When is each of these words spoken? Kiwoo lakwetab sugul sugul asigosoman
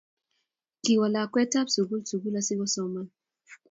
Kiwoo 0.83 1.11
lakwetab 1.13 1.67
sugul 1.75 2.01
sugul 2.09 2.35
asigosoman 2.39 3.07